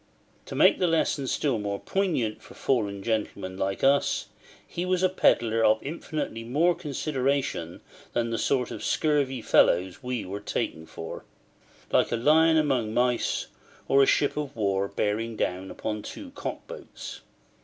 [0.47, 4.29] To make the lesson still more poignant for fallen gentlemen like us,
[4.65, 7.81] he was a pedlar of infinitely more consideration
[8.13, 11.23] than the sort of scurvy fellows we were taken for:
[11.91, 13.45] like a lion among mice,
[13.87, 17.21] or a ship of war bearing down upon two cock boats.